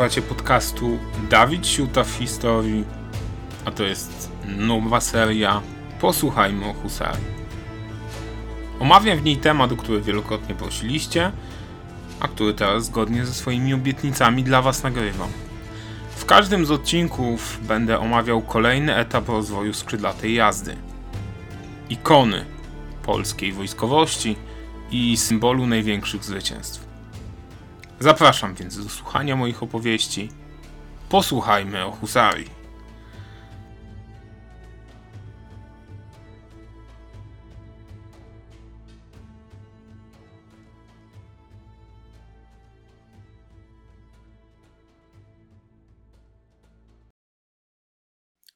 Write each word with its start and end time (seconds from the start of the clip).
Słuchacie 0.00 0.22
podcastu 0.22 0.98
Dawid 1.30 1.66
Siuta 1.66 2.04
w 2.04 2.10
historii, 2.10 2.84
a 3.64 3.70
to 3.70 3.84
jest 3.84 4.30
nowa 4.56 5.00
seria 5.00 5.62
Posłuchajmy 6.00 6.66
o 6.66 6.72
Husarii. 6.72 7.24
Omawiam 8.78 9.18
w 9.18 9.22
niej 9.22 9.36
temat, 9.36 9.72
o 9.72 9.76
który 9.76 10.00
wielokrotnie 10.00 10.54
prosiliście, 10.54 11.32
a 12.20 12.28
który 12.28 12.54
teraz 12.54 12.84
zgodnie 12.84 13.26
ze 13.26 13.34
swoimi 13.34 13.74
obietnicami 13.74 14.44
dla 14.44 14.62
Was 14.62 14.82
nagrywam. 14.82 15.28
W 16.16 16.24
każdym 16.24 16.66
z 16.66 16.70
odcinków 16.70 17.58
będę 17.62 17.98
omawiał 17.98 18.42
kolejny 18.42 18.96
etap 18.96 19.28
rozwoju 19.28 19.74
skrzydlatej 19.74 20.34
jazdy. 20.34 20.76
Ikony 21.90 22.44
polskiej 23.02 23.52
wojskowości 23.52 24.36
i 24.90 25.16
symbolu 25.16 25.66
największych 25.66 26.24
zwycięstw. 26.24 26.89
Zapraszam 28.02 28.54
więc 28.54 28.84
do 28.84 28.88
słuchania 28.88 29.36
moich 29.36 29.62
opowieści. 29.62 30.28
Posłuchajmy 31.08 31.84
o 31.84 31.90
husarii. 31.90 32.50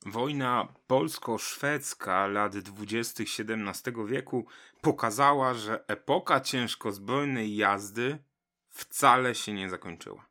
Wojna 0.07 0.69
polsko-szwedzka 0.87 2.27
lat 2.27 2.57
20. 2.57 3.23
XVII 3.23 4.07
wieku 4.07 4.47
pokazała, 4.81 5.55
że 5.55 5.85
epoka 5.89 6.41
ciężkozbrojnej 6.41 7.57
jazdy 7.57 8.19
wcale 8.75 9.35
się 9.35 9.53
nie 9.53 9.71
zakończyła. 9.71 10.27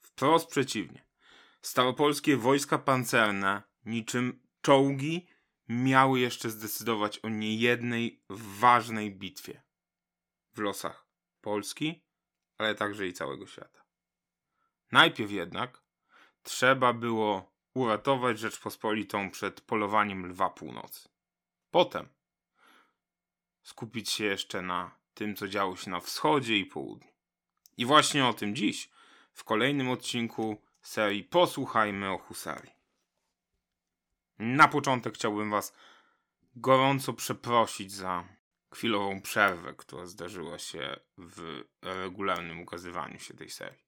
Wprost 0.00 0.46
przeciwnie. 0.48 1.06
Staropolskie 1.62 2.36
wojska 2.36 2.78
pancerne, 2.78 3.62
niczym 3.84 4.42
czołgi, 4.62 5.26
miały 5.68 6.20
jeszcze 6.20 6.50
zdecydować 6.50 7.18
o 7.18 7.28
niejednej 7.28 8.22
ważnej 8.30 9.16
bitwie 9.16 9.62
w 10.54 10.58
losach 10.58 11.06
Polski, 11.40 12.04
ale 12.58 12.74
także 12.74 13.06
i 13.06 13.12
całego 13.12 13.46
świata. 13.46 13.84
Najpierw 14.92 15.30
jednak 15.30 15.82
trzeba 16.42 16.92
było 16.92 17.52
uratować 17.74 18.38
Rzeczpospolitą 18.38 19.30
przed 19.30 19.60
polowaniem 19.60 20.26
Lwa 20.26 20.50
Północy. 20.50 21.08
Potem 21.70 22.08
skupić 23.62 24.10
się 24.10 24.24
jeszcze 24.24 24.62
na 24.62 24.98
tym, 25.14 25.36
co 25.36 25.48
działo 25.48 25.76
się 25.76 25.90
na 25.90 26.00
wschodzie 26.00 26.58
i 26.58 26.66
południu. 26.66 27.15
I 27.76 27.86
właśnie 27.86 28.26
o 28.26 28.32
tym 28.32 28.56
dziś, 28.56 28.90
w 29.32 29.44
kolejnym 29.44 29.90
odcinku 29.90 30.62
serii 30.82 31.24
Posłuchajmy 31.24 32.10
o 32.10 32.18
Husarii. 32.18 32.72
Na 34.38 34.68
początek 34.68 35.14
chciałbym 35.14 35.50
Was 35.50 35.72
gorąco 36.56 37.12
przeprosić 37.12 37.92
za 37.92 38.28
chwilową 38.72 39.20
przerwę, 39.20 39.74
która 39.74 40.06
zdarzyła 40.06 40.58
się 40.58 41.00
w 41.18 41.64
regularnym 41.82 42.60
ukazywaniu 42.60 43.18
się 43.18 43.34
tej 43.34 43.50
serii. 43.50 43.86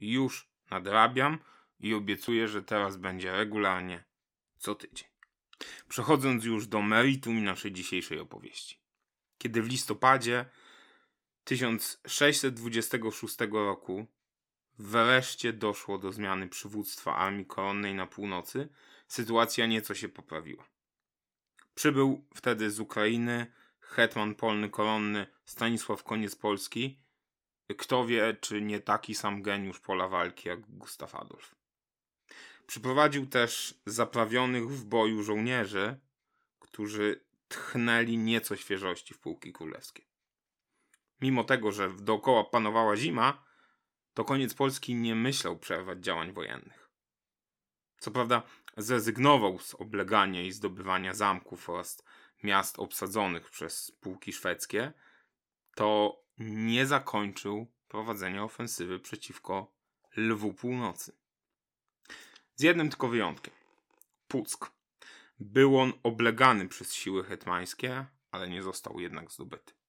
Już 0.00 0.48
nadrabiam 0.70 1.38
i 1.80 1.94
obiecuję, 1.94 2.48
że 2.48 2.62
teraz 2.62 2.96
będzie 2.96 3.32
regularnie 3.32 4.04
co 4.58 4.74
tydzień. 4.74 5.08
Przechodząc 5.88 6.44
już 6.44 6.66
do 6.66 6.82
meritum 6.82 7.44
naszej 7.44 7.72
dzisiejszej 7.72 8.18
opowieści. 8.18 8.78
Kiedy 9.38 9.62
w 9.62 9.68
listopadzie 9.68 10.44
1626 11.44 13.36
roku 13.52 14.06
wreszcie 14.78 15.52
doszło 15.52 15.98
do 15.98 16.12
zmiany 16.12 16.48
przywództwa 16.48 17.16
armii 17.16 17.46
koronnej 17.46 17.94
na 17.94 18.06
północy, 18.06 18.68
sytuacja 19.08 19.66
nieco 19.66 19.94
się 19.94 20.08
poprawiła. 20.08 20.64
Przybył 21.74 22.26
wtedy 22.34 22.70
z 22.70 22.80
Ukrainy 22.80 23.46
hetman 23.80 24.34
polny 24.34 24.70
koronny 24.70 25.26
Stanisław 25.44 26.04
Koniec 26.04 26.36
Polski. 26.36 26.98
Kto 27.78 28.06
wie, 28.06 28.36
czy 28.40 28.62
nie 28.62 28.80
taki 28.80 29.14
sam 29.14 29.42
geniusz 29.42 29.80
pola 29.80 30.08
walki 30.08 30.48
jak 30.48 30.60
Gustaw 30.60 31.14
Adolf. 31.14 31.54
Przyprowadził 32.66 33.26
też 33.26 33.80
zaprawionych 33.86 34.70
w 34.70 34.84
boju 34.84 35.22
żołnierzy, 35.22 36.00
którzy 36.58 37.24
tchnęli 37.48 38.18
nieco 38.18 38.56
świeżości 38.56 39.14
w 39.14 39.18
pułki 39.18 39.52
królewskie 39.52 40.11
mimo 41.22 41.44
tego, 41.44 41.72
że 41.72 41.90
dookoła 41.90 42.44
panowała 42.44 42.96
zima, 42.96 43.44
to 44.14 44.24
koniec 44.24 44.54
Polski 44.54 44.94
nie 44.94 45.14
myślał 45.14 45.58
przerwać 45.58 46.04
działań 46.04 46.32
wojennych. 46.32 46.90
Co 47.98 48.10
prawda 48.10 48.42
zrezygnował 48.76 49.58
z 49.58 49.74
oblegania 49.74 50.42
i 50.42 50.52
zdobywania 50.52 51.14
zamków 51.14 51.70
oraz 51.70 52.04
miast 52.42 52.78
obsadzonych 52.78 53.50
przez 53.50 53.92
pułki 54.00 54.32
szwedzkie, 54.32 54.92
to 55.74 56.20
nie 56.38 56.86
zakończył 56.86 57.72
prowadzenia 57.88 58.44
ofensywy 58.44 59.00
przeciwko 59.00 59.74
Lwu 60.16 60.54
Północy. 60.54 61.16
Z 62.54 62.62
jednym 62.62 62.90
tylko 62.90 63.08
wyjątkiem. 63.08 63.54
Puck. 64.28 64.72
Był 65.40 65.78
on 65.78 65.92
oblegany 66.02 66.68
przez 66.68 66.94
siły 66.94 67.24
hetmańskie, 67.24 68.06
ale 68.30 68.48
nie 68.48 68.62
został 68.62 69.00
jednak 69.00 69.32
zdobyty. 69.32 69.81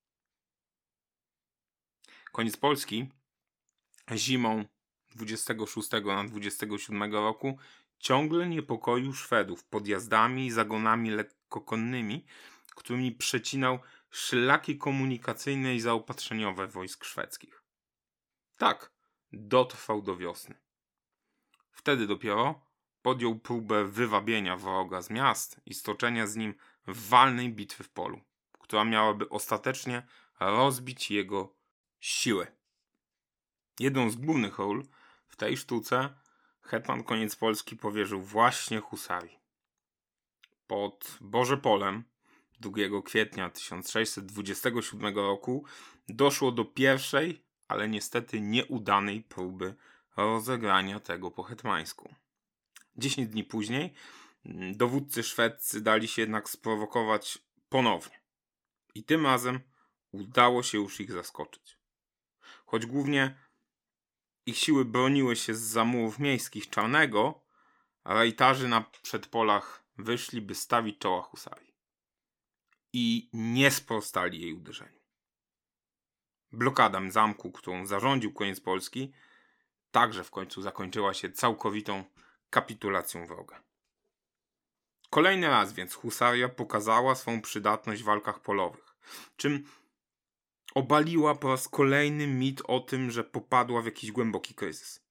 Koniec 2.34 2.58
Polski 2.58 3.10
zimą 4.12 4.66
26 5.16 5.92
na 6.06 6.24
27 6.24 7.14
roku 7.14 7.58
ciągle 8.00 8.48
niepokoił 8.50 9.14
Szwedów 9.14 9.64
podjazdami 9.64 10.46
i 10.46 10.52
zagonami 10.52 11.10
lekkokonnymi, 11.10 12.26
którymi 12.76 13.12
przecinał 13.12 13.80
szlaki 14.10 14.78
komunikacyjne 14.78 15.76
i 15.76 15.80
zaopatrzeniowe 15.80 16.68
wojsk 16.68 17.06
szwedzkich. 17.06 17.64
Tak, 18.58 18.92
dotrwał 19.32 20.02
do 20.02 20.18
wiosny. 20.18 20.56
Wtedy 21.72 22.08
dopiero 22.08 22.66
podjął 23.02 23.40
próbę 23.40 23.86
wywabienia 23.86 24.58
wroga 24.58 25.02
z 25.02 25.10
miast 25.10 25.62
i 25.66 25.74
stoczenia 25.74 26.28
z 26.28 26.36
nim 26.36 26.54
walnej 26.88 27.50
bitwy 27.50 27.84
w 27.84 27.90
polu, 27.90 28.22
która 28.60 28.86
miałaby 28.86 29.30
ostatecznie 29.30 30.08
rozbić 30.40 31.12
jego 31.12 31.63
siłę. 32.04 32.48
Jedną 33.80 34.10
z 34.10 34.16
głównych 34.16 34.58
ról 34.58 34.84
w 35.28 35.36
tej 35.36 35.58
sztuce 35.58 36.10
hetman 36.62 37.04
koniec 37.04 37.36
Polski 37.36 37.78
powierzył 37.78 38.22
właśnie 38.22 38.80
husarii. 38.80 39.40
Pod 40.68 41.18
Boże 41.22 41.58
Polem 41.58 42.04
2 42.60 43.02
kwietnia 43.06 43.50
1627 43.50 45.16
roku 45.16 45.66
doszło 46.10 46.52
do 46.52 46.66
pierwszej, 46.66 47.44
ale 47.68 47.90
niestety 47.90 48.42
nieudanej 48.42 49.22
próby 49.22 49.76
rozegrania 50.18 51.00
tego 51.00 51.32
po 51.32 51.44
hetmańsku. 51.44 52.16
Dziesięć 52.96 53.30
dni 53.30 53.44
później 53.44 53.94
dowódcy 54.76 55.24
szwedzcy 55.24 55.82
dali 55.82 56.08
się 56.08 56.22
jednak 56.22 56.50
sprowokować 56.50 57.40
ponownie. 57.70 58.20
I 58.96 59.04
tym 59.04 59.26
razem 59.26 59.60
udało 60.12 60.64
się 60.64 60.78
już 60.78 61.00
ich 61.00 61.12
zaskoczyć. 61.12 61.83
Choć 62.74 62.86
głównie 62.86 63.38
ich 64.46 64.58
siły 64.58 64.86
broniły 64.86 65.36
się 65.36 65.56
z 65.56 65.62
zamurów 65.62 66.20
miejskich 66.20 66.70
Czarnego, 66.70 67.42
rajtarzy 68.06 68.68
na 68.68 68.82
przedpolach 68.82 69.84
wyszli, 69.98 70.42
by 70.42 70.56
stawić 70.56 71.00
czoła 71.00 71.22
husarii. 71.22 71.76
I 72.94 73.30
nie 73.34 73.72
sprostali 73.72 74.42
jej 74.42 74.54
uderzeniu. 74.54 75.00
Blokada 76.52 77.12
zamku, 77.12 77.52
którą 77.52 77.86
zarządził 77.86 78.34
koniec 78.34 78.60
Polski, 78.60 79.14
także 79.92 80.24
w 80.24 80.32
końcu 80.32 80.62
zakończyła 80.62 81.14
się 81.14 81.32
całkowitą 81.32 82.04
kapitulacją 82.50 83.28
wroga. 83.28 83.64
Kolejny 85.10 85.48
raz 85.48 85.74
więc 85.74 85.94
husaria 85.94 86.50
pokazała 86.50 87.16
swą 87.16 87.42
przydatność 87.42 88.02
w 88.02 88.06
walkach 88.06 88.40
polowych, 88.40 88.96
czym 89.38 89.64
obaliła 90.74 91.36
po 91.36 91.48
raz 91.48 91.68
kolejny 91.68 92.28
mit 92.28 92.62
o 92.68 92.80
tym, 92.80 93.12
że 93.12 93.24
popadła 93.24 93.82
w 93.82 93.86
jakiś 93.86 94.12
głęboki 94.12 94.54
kryzys. 94.54 95.04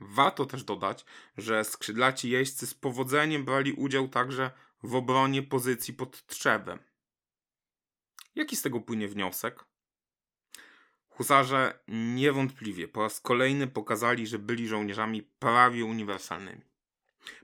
Warto 0.00 0.46
też 0.46 0.64
dodać, 0.64 1.04
że 1.36 1.64
skrzydlaci 1.64 2.30
jeźdźcy 2.30 2.66
z 2.66 2.74
powodzeniem 2.74 3.44
brali 3.44 3.72
udział 3.72 4.08
także 4.08 4.50
w 4.82 4.94
obronie 4.94 5.42
pozycji 5.42 5.94
pod 5.94 6.26
Trzebem. 6.26 6.78
Jaki 8.34 8.56
z 8.56 8.62
tego 8.62 8.80
płynie 8.80 9.08
wniosek? 9.08 9.64
Husarze 11.08 11.78
niewątpliwie 11.88 12.88
po 12.88 13.02
raz 13.02 13.20
kolejny 13.20 13.66
pokazali, 13.66 14.26
że 14.26 14.38
byli 14.38 14.68
żołnierzami 14.68 15.22
prawie 15.22 15.84
uniwersalnymi. 15.84 16.62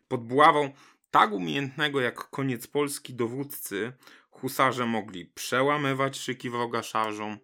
Pod 0.09 0.26
buławą 0.26 0.73
tak 1.11 1.32
umiejętnego 1.32 2.00
jak 2.00 2.31
koniec 2.31 2.67
Polski 2.67 3.15
dowódcy 3.15 3.93
husarze 4.35 4.87
mogli 4.87 5.27
przełamywać 5.27 6.19
szyki 6.19 6.51
wroga 6.51 6.83
szarżą, 6.83 7.39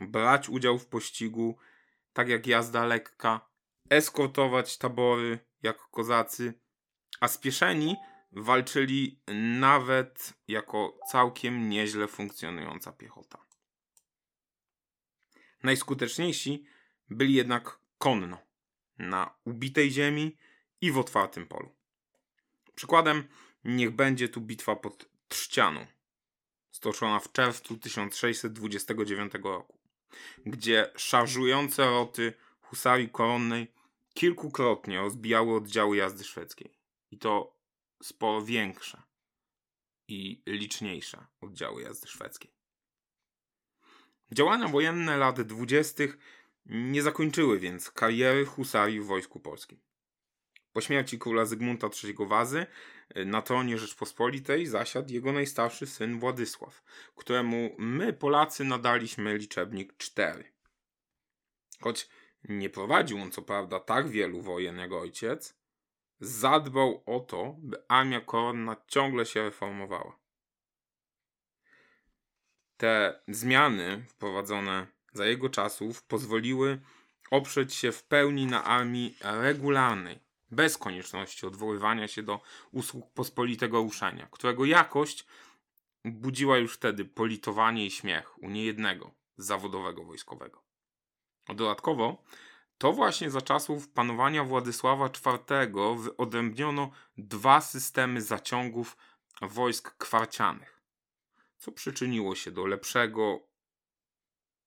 brać 0.00 0.48
udział 0.48 0.78
w 0.78 0.86
pościgu, 0.86 1.58
tak 2.12 2.28
jak 2.28 2.46
jazda 2.46 2.84
lekka, 2.84 3.50
eskortować 3.90 4.78
tabory 4.78 5.38
jak 5.62 5.78
kozacy, 5.90 6.54
a 7.20 7.28
spieszeni 7.28 7.96
walczyli 8.32 9.20
nawet 9.58 10.34
jako 10.48 10.98
całkiem 11.10 11.68
nieźle 11.68 12.08
funkcjonująca 12.08 12.92
piechota. 12.92 13.38
Najskuteczniejsi 15.62 16.64
byli 17.10 17.34
jednak 17.34 17.78
konno, 17.98 18.38
na 18.98 19.34
ubitej 19.44 19.90
ziemi 19.90 20.36
i 20.80 20.92
w 20.92 20.98
otwartym 20.98 21.46
polu. 21.46 21.74
Przykładem 22.74 23.28
niech 23.64 23.90
będzie 23.90 24.28
tu 24.28 24.40
bitwa 24.40 24.76
pod 24.76 25.10
Trzcianą, 25.28 25.86
stoczona 26.70 27.20
w 27.20 27.32
czerwcu 27.32 27.78
1629 27.78 29.32
roku, 29.44 29.78
gdzie 30.46 30.92
szarżujące 30.96 31.84
roty 31.84 32.32
husarii 32.60 33.08
koronnej 33.08 33.72
kilkukrotnie 34.14 34.98
rozbijały 34.98 35.56
oddziały 35.56 35.96
jazdy 35.96 36.24
szwedzkiej. 36.24 36.74
I 37.10 37.18
to 37.18 37.56
sporo 38.02 38.42
większe 38.42 39.02
i 40.08 40.42
liczniejsze 40.46 41.26
oddziały 41.40 41.82
jazdy 41.82 42.08
szwedzkiej. 42.08 42.50
Działania 44.32 44.68
wojenne 44.68 45.16
lat 45.16 45.40
dwudziestych 45.40 46.18
nie 46.66 47.02
zakończyły 47.02 47.58
więc 47.58 47.90
kariery 47.90 48.46
husarii 48.46 49.00
w 49.00 49.06
Wojsku 49.06 49.40
Polskim. 49.40 49.80
Po 50.72 50.80
śmierci 50.80 51.18
króla 51.18 51.44
Zygmunta 51.44 51.88
III 52.04 52.14
Wazy 52.18 52.66
na 53.26 53.42
tronie 53.42 53.78
Rzeczpospolitej 53.78 54.66
zasiadł 54.66 55.12
jego 55.12 55.32
najstarszy 55.32 55.86
syn 55.86 56.20
Władysław, 56.20 56.82
któremu 57.16 57.74
my 57.78 58.12
Polacy 58.12 58.64
nadaliśmy 58.64 59.38
liczebnik 59.38 59.96
4. 59.96 60.52
Choć 61.80 62.08
nie 62.48 62.70
prowadził 62.70 63.18
on 63.18 63.30
co 63.30 63.42
prawda 63.42 63.80
tak 63.80 64.08
wielu 64.08 64.42
wojen 64.42 64.78
jak 64.78 64.92
ojciec, 64.92 65.60
zadbał 66.20 67.02
o 67.06 67.20
to, 67.20 67.56
by 67.58 67.84
armia 67.88 68.20
koronna 68.20 68.76
ciągle 68.86 69.26
się 69.26 69.42
reformowała. 69.42 70.18
Te 72.76 73.22
zmiany 73.28 74.04
wprowadzone 74.08 74.86
za 75.12 75.26
jego 75.26 75.48
czasów 75.48 76.02
pozwoliły 76.02 76.80
oprzeć 77.30 77.74
się 77.74 77.92
w 77.92 78.04
pełni 78.04 78.46
na 78.46 78.64
armii 78.64 79.16
regularnej, 79.20 80.20
bez 80.50 80.78
konieczności 80.78 81.46
odwoływania 81.46 82.08
się 82.08 82.22
do 82.22 82.40
usług 82.72 83.12
pospolitego 83.12 83.82
ruszania, 83.82 84.28
którego 84.30 84.64
jakość 84.64 85.26
budziła 86.04 86.58
już 86.58 86.74
wtedy 86.74 87.04
politowanie 87.04 87.86
i 87.86 87.90
śmiech 87.90 88.42
u 88.42 88.50
niejednego 88.50 89.10
zawodowego 89.36 90.04
wojskowego. 90.04 90.62
Dodatkowo, 91.48 92.22
to 92.78 92.92
właśnie 92.92 93.30
za 93.30 93.40
czasów 93.40 93.88
panowania 93.88 94.44
Władysława 94.44 95.06
IV 95.06 95.72
wyodrębniono 95.96 96.90
dwa 97.18 97.60
systemy 97.60 98.22
zaciągów 98.22 98.96
wojsk 99.42 99.96
kwarcianych, 99.96 100.80
co 101.58 101.72
przyczyniło 101.72 102.34
się 102.34 102.50
do 102.50 102.66
lepszego 102.66 103.40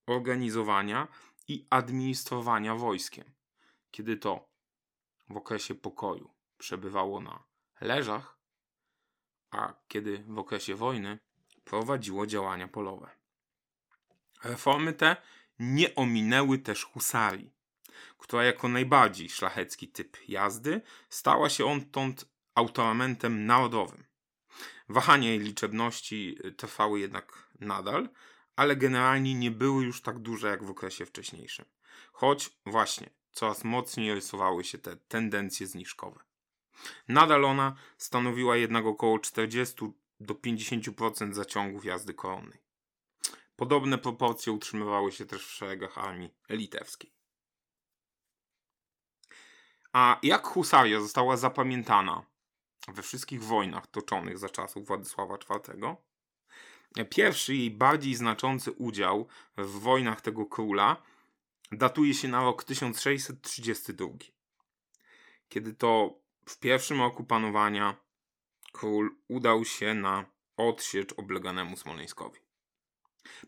organizowania 0.07 1.07
i 1.47 1.65
administrowania 1.69 2.75
wojskiem, 2.75 3.33
kiedy 3.91 4.17
to 4.17 4.52
w 5.29 5.37
okresie 5.37 5.75
pokoju 5.75 6.33
przebywało 6.57 7.21
na 7.21 7.43
leżach, 7.81 8.37
a 9.51 9.73
kiedy 9.87 10.23
w 10.27 10.39
okresie 10.39 10.75
wojny 10.75 11.19
prowadziło 11.63 12.25
działania 12.27 12.67
polowe. 12.67 13.09
Reformy 14.43 14.93
te 14.93 15.15
nie 15.59 15.95
ominęły 15.95 16.57
też 16.57 16.83
husarii, 16.83 17.53
która 18.17 18.43
jako 18.43 18.67
najbardziej 18.67 19.29
szlachecki 19.29 19.87
typ 19.87 20.17
jazdy 20.27 20.81
stała 21.09 21.49
się 21.49 21.65
odtąd 21.65 22.25
autoramentem 22.55 23.45
narodowym. 23.45 24.05
Wahania 24.89 25.29
jej 25.29 25.39
liczebności 25.39 26.37
trwały 26.57 26.99
jednak 26.99 27.49
nadal, 27.59 28.09
ale 28.55 28.75
generalnie 28.75 29.35
nie 29.35 29.51
były 29.51 29.83
już 29.83 30.01
tak 30.01 30.19
duże 30.19 30.47
jak 30.47 30.63
w 30.63 30.69
okresie 30.69 31.05
wcześniejszym. 31.05 31.65
Choć 32.11 32.49
właśnie 32.65 33.09
coraz 33.33 33.63
mocniej 33.63 34.13
rysowały 34.13 34.63
się 34.63 34.77
te 34.77 34.95
tendencje 34.95 35.67
zniżkowe. 35.67 36.19
Nadal 37.07 37.45
ona 37.45 37.75
stanowiła 37.97 38.57
jednak 38.57 38.85
około 38.85 39.19
40 39.19 39.75
do 40.19 40.33
50% 40.33 41.33
zaciągów 41.33 41.85
jazdy 41.85 42.13
koronnej. 42.13 42.59
Podobne 43.55 43.97
proporcje 43.97 44.53
utrzymywały 44.53 45.11
się 45.11 45.25
też 45.25 45.45
w 45.45 45.51
szeregach 45.51 45.97
armii 45.97 46.33
litewskiej. 46.49 47.13
A 49.93 50.19
jak 50.23 50.47
husaria 50.47 51.01
została 51.01 51.37
zapamiętana 51.37 52.25
we 52.87 53.01
wszystkich 53.01 53.43
wojnach 53.43 53.87
toczonych 53.87 54.37
za 54.37 54.49
czasów 54.49 54.87
Władysława 54.87 55.35
IV? 55.35 55.95
Pierwszy 57.09 57.55
jej 57.55 57.71
bardziej 57.71 58.15
znaczący 58.15 58.71
udział 58.71 59.27
w 59.57 59.79
wojnach 59.79 60.21
tego 60.21 60.45
króla 60.45 61.03
datuje 61.77 62.13
się 62.13 62.27
na 62.27 62.43
rok 62.43 62.63
1632. 62.63 64.07
Kiedy 65.49 65.73
to 65.73 66.19
w 66.45 66.59
pierwszym 66.59 66.99
roku 66.99 67.23
panowania 67.23 67.95
król 68.71 69.15
udał 69.27 69.65
się 69.65 69.93
na 69.93 70.25
odsiecz 70.57 71.13
obleganemu 71.17 71.77
Smoleńskowi. 71.77 72.39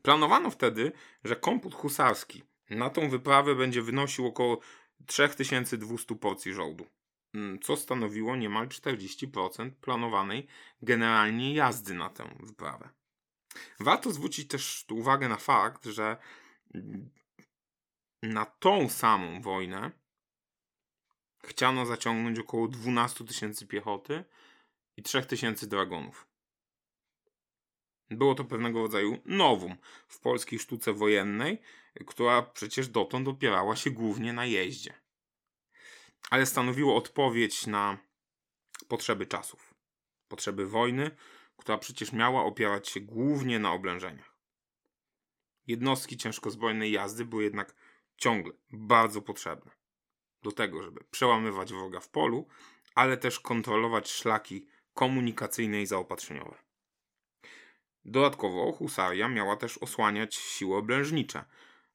Planowano 0.01 0.51
wtedy, 0.51 0.91
że 1.23 1.35
komput 1.35 1.75
husarski 1.75 2.43
na 2.69 2.89
tą 2.89 3.09
wyprawę 3.09 3.55
będzie 3.55 3.81
wynosił 3.81 4.27
około 4.27 4.59
3200 5.05 6.15
porcji 6.15 6.53
żołdu, 6.53 6.85
mm, 7.33 7.59
co 7.59 7.77
stanowiło 7.77 8.35
niemal 8.35 8.67
40% 8.67 9.71
planowanej 9.81 10.47
generalnie 10.81 11.53
jazdy 11.53 11.93
na 11.93 12.09
tę 12.09 12.35
wyprawę. 12.39 12.89
Warto 13.79 14.11
zwrócić 14.11 14.47
też 14.47 14.85
uwagę 14.91 15.29
na 15.29 15.37
fakt, 15.37 15.85
że 15.85 16.17
na 18.21 18.45
tą 18.45 18.89
samą 18.89 19.41
wojnę 19.41 19.91
chciano 21.43 21.85
zaciągnąć 21.85 22.39
około 22.39 22.67
12 22.67 23.25
tysięcy 23.25 23.67
piechoty 23.67 24.23
i 24.97 25.03
3 25.03 25.21
tysięcy 25.21 25.67
dragonów. 25.67 26.27
Było 28.09 28.35
to 28.35 28.43
pewnego 28.45 28.81
rodzaju 28.81 29.17
nowum 29.25 29.75
w 30.07 30.19
polskiej 30.19 30.59
sztuce 30.59 30.93
wojennej, 30.93 31.61
która 32.07 32.41
przecież 32.41 32.87
dotąd 32.87 33.27
opierała 33.27 33.75
się 33.75 33.91
głównie 33.91 34.33
na 34.33 34.45
jeździe. 34.45 34.93
Ale 36.29 36.45
stanowiło 36.45 36.95
odpowiedź 36.95 37.67
na 37.67 37.97
potrzeby 38.87 39.25
czasów, 39.25 39.75
potrzeby 40.27 40.65
wojny, 40.65 41.11
która 41.57 41.77
przecież 41.77 42.11
miała 42.11 42.43
opierać 42.43 42.89
się 42.89 42.99
głównie 42.99 43.59
na 43.59 43.71
oblężeniach. 43.71 44.35
Jednostki 45.67 46.17
ciężkozbrojnej 46.17 46.91
jazdy 46.91 47.25
były 47.25 47.43
jednak 47.43 47.75
ciągle 48.17 48.53
bardzo 48.71 49.21
potrzebne 49.21 49.71
do 50.43 50.51
tego, 50.51 50.83
żeby 50.83 51.03
przełamywać 51.11 51.73
wroga 51.73 51.99
w 51.99 52.09
polu, 52.09 52.47
ale 52.95 53.17
też 53.17 53.39
kontrolować 53.39 54.11
szlaki 54.11 54.67
komunikacyjne 54.93 55.81
i 55.81 55.85
zaopatrzeniowe. 55.85 56.57
Dodatkowo 58.05 58.71
husaria 58.71 59.27
miała 59.29 59.55
też 59.55 59.77
osłaniać 59.77 60.35
siły 60.35 60.77
oblężnicze, 60.77 61.45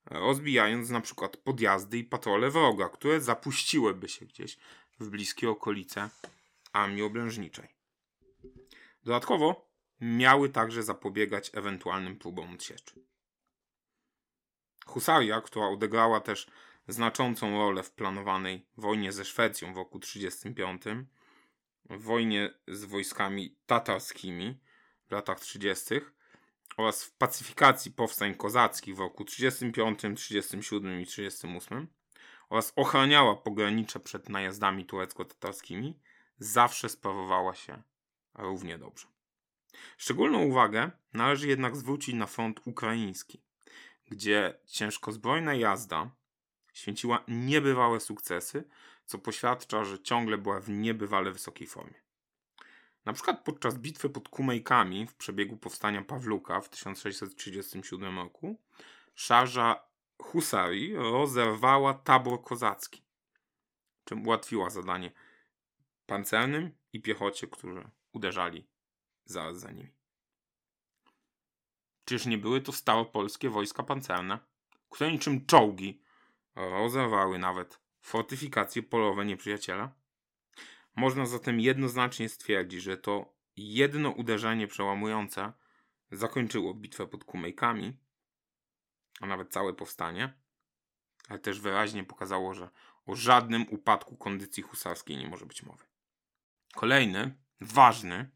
rozbijając 0.04 0.90
na 0.90 1.00
przykład 1.00 1.36
podjazdy 1.36 1.98
i 1.98 2.04
patrole 2.04 2.50
wroga, 2.50 2.88
które 2.88 3.20
zapuściłyby 3.20 4.08
się 4.08 4.26
gdzieś 4.26 4.58
w 5.00 5.08
bliskie 5.08 5.50
okolice 5.50 6.10
armii 6.72 7.02
oblężniczej. 7.02 7.68
Dodatkowo 9.04 9.70
miały 10.00 10.48
także 10.48 10.82
zapobiegać 10.82 11.50
ewentualnym 11.54 12.16
próbom 12.18 12.54
odsieczy. 12.54 13.04
Husaria, 14.86 15.40
która 15.40 15.66
odegrała 15.66 16.20
też 16.20 16.46
znaczącą 16.88 17.58
rolę 17.58 17.82
w 17.82 17.90
planowanej 17.90 18.66
wojnie 18.76 19.12
ze 19.12 19.24
Szwecją 19.24 19.74
w 19.74 19.76
roku 19.76 20.00
1935, 20.00 21.06
w 21.90 22.02
wojnie 22.02 22.54
z 22.68 22.84
wojskami 22.84 23.56
tatarskimi 23.66 24.60
w 25.08 25.12
latach 25.12 25.40
30. 25.40 25.94
oraz 26.76 27.04
w 27.04 27.12
pacyfikacji 27.12 27.90
powstań 27.90 28.34
kozackich 28.34 28.96
w 28.96 28.98
roku 28.98 29.24
1935, 29.24 29.98
1937 29.98 31.00
i 31.00 31.06
1938 31.06 31.88
oraz 32.50 32.72
ochraniała 32.76 33.36
pogranicze 33.36 34.00
przed 34.00 34.28
najazdami 34.28 34.86
turecko-tatarskimi, 34.86 35.98
zawsze 36.38 36.88
sprawowała 36.88 37.54
się 37.54 37.82
równie 38.34 38.78
dobrze. 38.78 39.06
Szczególną 39.98 40.42
uwagę 40.42 40.90
należy 41.12 41.48
jednak 41.48 41.76
zwrócić 41.76 42.14
na 42.14 42.26
front 42.26 42.60
ukraiński, 42.64 43.42
gdzie 44.10 44.58
ciężkozbrojna 44.66 45.54
jazda 45.54 46.10
święciła 46.72 47.24
niebywałe 47.28 48.00
sukcesy, 48.00 48.64
co 49.04 49.18
poświadcza, 49.18 49.84
że 49.84 50.02
ciągle 50.02 50.38
była 50.38 50.60
w 50.60 50.68
niebywale 50.68 51.32
wysokiej 51.32 51.66
formie. 51.66 52.00
Na 53.04 53.12
przykład 53.12 53.44
podczas 53.44 53.78
bitwy 53.78 54.10
pod 54.10 54.28
Kumejkami 54.28 55.06
w 55.06 55.14
przebiegu 55.14 55.56
powstania 55.56 56.02
Pawluka 56.02 56.60
w 56.60 56.68
1637 56.68 58.18
roku 58.18 58.60
szarża 59.14 59.82
husarii 60.22 60.94
rozerwała 60.94 61.94
tabor 61.94 62.42
kozacki. 62.42 63.02
czym 64.04 64.26
ułatwiła 64.26 64.70
zadanie 64.70 65.12
pancernym 66.06 66.70
i 66.92 67.02
piechocie, 67.02 67.46
którzy 67.46 67.90
uderzali 68.12 68.66
zaraz 69.24 69.60
za 69.60 69.70
nimi. 69.70 69.99
Czyż 72.10 72.26
nie 72.26 72.38
były 72.38 72.60
to 72.60 72.72
stałopolskie 72.72 73.50
wojska 73.50 73.82
pancerne, 73.82 74.38
które 74.88 75.12
niczym 75.12 75.46
czołgi 75.46 76.02
rozerwały 76.54 77.38
nawet 77.38 77.80
fortyfikacje 78.00 78.82
polowe 78.82 79.24
nieprzyjaciela? 79.24 79.92
Można 80.96 81.26
zatem 81.26 81.60
jednoznacznie 81.60 82.28
stwierdzić, 82.28 82.82
że 82.82 82.96
to 82.96 83.34
jedno 83.56 84.10
uderzenie 84.10 84.66
przełamujące 84.66 85.52
zakończyło 86.10 86.74
bitwę 86.74 87.06
pod 87.06 87.24
Kumejkami, 87.24 87.96
a 89.20 89.26
nawet 89.26 89.52
całe 89.52 89.74
powstanie, 89.74 90.32
ale 91.28 91.38
też 91.38 91.60
wyraźnie 91.60 92.04
pokazało, 92.04 92.54
że 92.54 92.70
o 93.06 93.16
żadnym 93.16 93.66
upadku 93.68 94.16
kondycji 94.16 94.62
husarskiej 94.62 95.16
nie 95.16 95.28
może 95.28 95.46
być 95.46 95.62
mowy. 95.62 95.84
Kolejny, 96.74 97.38
ważny 97.60 98.30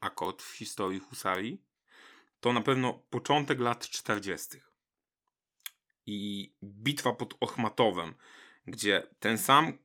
akord 0.00 0.42
w 0.42 0.56
historii 0.56 1.00
husarii 1.00 1.67
to 2.40 2.52
na 2.52 2.60
pewno 2.60 2.92
początek 2.92 3.60
lat 3.60 3.88
40. 3.88 4.60
I 6.06 6.52
bitwa 6.64 7.12
pod 7.12 7.34
Ochmatowem, 7.40 8.14
gdzie 8.66 9.06
ten 9.20 9.38
sam, 9.38 9.78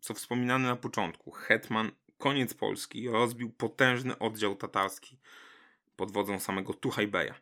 co 0.00 0.14
wspominany 0.14 0.68
na 0.68 0.76
początku, 0.76 1.30
hetman 1.30 1.92
koniec 2.18 2.54
Polski 2.54 3.08
rozbił 3.08 3.50
potężny 3.50 4.18
oddział 4.18 4.56
tatarski 4.56 5.18
pod 5.96 6.12
wodzą 6.12 6.40
samego 6.40 6.74
Tuchajbeja. 6.74 7.34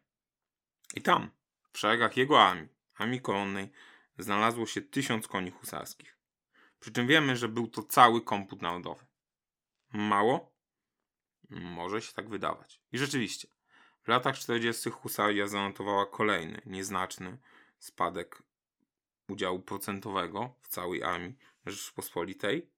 I 0.95 1.03
tam, 1.03 1.31
w 1.73 1.79
szeregach 1.79 2.17
jego 2.17 2.43
armii, 2.43 2.69
armii 2.97 3.21
koronnej, 3.21 3.71
znalazło 4.19 4.67
się 4.67 4.83
tysiąc 4.83 5.29
koni 5.29 5.51
husarskich. 5.51 6.19
Przy 6.81 6.93
czym 6.93 7.07
wiemy, 7.07 7.37
że 7.37 7.49
był 7.49 7.69
to 7.69 7.83
cały 7.83 8.23
komput 8.23 8.63
narodowy. 8.63 9.07
Mało? 9.93 10.55
Może 11.51 12.03
się 12.03 12.13
tak 12.13 12.29
wydawać. 12.29 12.81
I 12.93 12.99
rzeczywiście, 12.99 13.49
w 14.05 14.09
latach 14.09 14.39
40. 14.39 14.91
husaria 14.91 15.47
zanotowała 15.47 16.07
kolejny, 16.07 16.61
nieznaczny 16.67 17.39
spadek 17.79 18.43
udziału 19.29 19.61
procentowego 19.61 20.55
w 20.63 20.69
całej 20.69 21.03
armii 21.03 21.37
Rzeczypospolitej, 21.67 22.71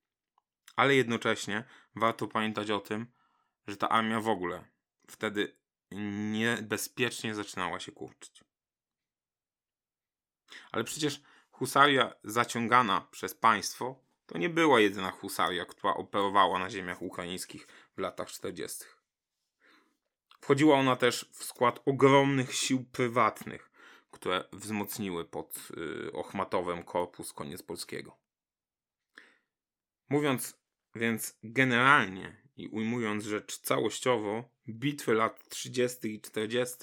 ale 0.76 0.94
jednocześnie 0.94 1.64
warto 1.94 2.28
pamiętać 2.28 2.70
o 2.70 2.80
tym, 2.80 3.06
że 3.66 3.76
ta 3.76 3.88
armia 3.88 4.20
w 4.20 4.28
ogóle 4.28 4.64
wtedy 5.10 5.56
niebezpiecznie 6.30 7.34
zaczynała 7.34 7.80
się 7.80 7.92
kurczyć. 7.92 8.44
Ale 10.72 10.84
przecież 10.84 11.22
husaria 11.50 12.14
zaciągana 12.24 13.00
przez 13.10 13.34
państwo 13.34 14.04
to 14.26 14.38
nie 14.38 14.48
była 14.48 14.80
jedyna 14.80 15.10
husaria, 15.10 15.64
która 15.64 15.94
operowała 15.94 16.58
na 16.58 16.70
ziemiach 16.70 17.02
ukraińskich 17.02 17.68
w 17.96 17.98
latach 17.98 18.28
40. 18.28 18.84
Wchodziła 20.46 20.78
ona 20.78 20.96
też 20.96 21.30
w 21.32 21.44
skład 21.44 21.80
ogromnych 21.84 22.54
sił 22.54 22.84
prywatnych, 22.84 23.70
które 24.10 24.44
wzmocniły 24.52 25.24
pod 25.24 25.68
y, 26.06 26.12
Ochmatowem 26.12 26.82
korpus 26.82 27.32
koniec 27.32 27.62
polskiego. 27.62 28.18
Mówiąc 30.08 30.58
więc 30.94 31.38
generalnie 31.42 32.42
i 32.56 32.68
ujmując 32.68 33.24
rzecz 33.24 33.60
całościowo, 33.60 34.50
bitwy 34.68 35.14
lat 35.14 35.48
30. 35.48 36.14
i 36.14 36.20
40. 36.20 36.76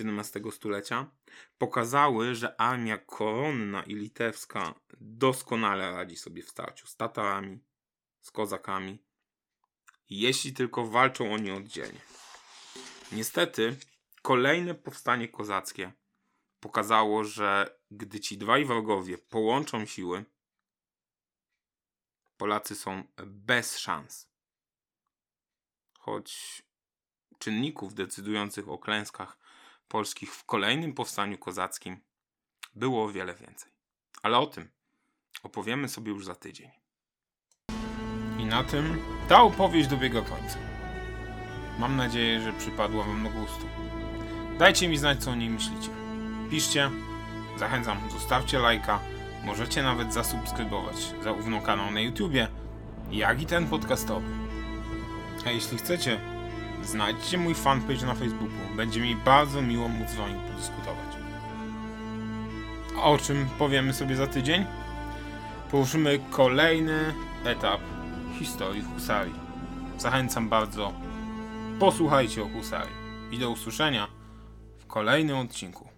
XVII 0.00 0.52
stulecia 0.52 1.10
pokazały, 1.58 2.34
że 2.34 2.60
armia 2.60 2.98
koronna 2.98 3.82
i 3.82 3.94
litewska 3.94 4.74
doskonale 5.00 5.90
radzi 5.90 6.16
sobie 6.16 6.42
w 6.42 6.48
starciu 6.48 6.86
z 6.86 6.96
Tatarami, 6.96 7.58
z 8.20 8.30
Kozakami, 8.30 8.98
jeśli 10.10 10.52
tylko 10.52 10.86
walczą 10.86 11.32
oni 11.32 11.50
oddzielnie. 11.50 12.00
Niestety, 13.12 13.76
kolejne 14.22 14.74
powstanie 14.74 15.28
kozackie 15.28 15.92
pokazało, 16.60 17.24
że 17.24 17.78
gdy 17.90 18.20
ci 18.20 18.38
dwaj 18.38 18.64
wrogowie 18.64 19.18
połączą 19.18 19.86
siły, 19.86 20.24
Polacy 22.36 22.76
są 22.76 23.04
bez 23.26 23.78
szans. 23.78 24.28
Choć 25.98 26.62
czynników 27.38 27.94
decydujących 27.94 28.68
o 28.68 28.78
klęskach 28.78 29.38
polskich 29.88 30.34
w 30.34 30.44
kolejnym 30.44 30.94
powstaniu 30.94 31.38
kozackim 31.38 32.00
było 32.74 33.04
o 33.04 33.08
wiele 33.08 33.34
więcej. 33.34 33.72
Ale 34.22 34.38
o 34.38 34.46
tym 34.46 34.68
opowiemy 35.42 35.88
sobie 35.88 36.12
już 36.12 36.24
za 36.24 36.34
tydzień. 36.34 36.70
I 38.38 38.44
na 38.44 38.64
tym 38.64 38.98
ta 39.28 39.42
opowieść 39.42 39.88
dobiega 39.88 40.22
końca. 40.22 40.75
Mam 41.78 41.96
nadzieję, 41.96 42.40
że 42.40 42.52
przypadła 42.52 43.04
Wam 43.04 43.22
do 43.22 43.30
gustu. 43.30 43.66
Dajcie 44.58 44.88
mi 44.88 44.98
znać, 44.98 45.24
co 45.24 45.30
o 45.30 45.34
niej 45.34 45.50
myślicie. 45.50 45.88
Piszcie, 46.50 46.90
zachęcam, 47.58 47.98
zostawcie 48.12 48.58
lajka, 48.58 48.98
możecie 49.44 49.82
nawet 49.82 50.14
zasubskrybować 50.14 50.96
zarówno 51.22 51.60
kanał 51.60 51.90
na 51.90 52.00
YouTubie, 52.00 52.48
jak 53.10 53.42
i 53.42 53.46
ten 53.46 53.66
podcastowy. 53.66 54.26
A 55.46 55.50
jeśli 55.50 55.78
chcecie, 55.78 56.20
znajdźcie 56.82 57.38
mój 57.38 57.54
fanpage 57.54 58.06
na 58.06 58.14
Facebooku. 58.14 58.76
Będzie 58.76 59.00
mi 59.00 59.16
bardzo 59.16 59.62
miło 59.62 59.88
móc 59.88 60.10
z 60.10 60.14
Wami 60.14 60.34
podyskutować. 60.50 61.16
A 62.96 63.02
o 63.02 63.18
czym 63.18 63.48
powiemy 63.58 63.94
sobie 63.94 64.16
za 64.16 64.26
tydzień? 64.26 64.64
Poruszymy 65.70 66.20
kolejny 66.30 67.14
etap 67.44 67.80
historii 68.38 68.82
husarii. 68.82 69.34
Zachęcam 69.98 70.48
bardzo. 70.48 71.05
Posłuchajcie 71.78 72.42
o 72.42 72.48
husarii. 72.48 72.94
I 73.30 73.38
do 73.38 73.50
usłyszenia 73.50 74.08
w 74.78 74.86
kolejnym 74.86 75.36
odcinku. 75.36 75.88